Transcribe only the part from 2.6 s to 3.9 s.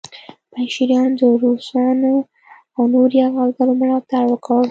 او نورو یرغلګرو